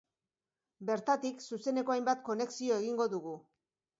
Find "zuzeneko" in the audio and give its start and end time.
1.51-1.95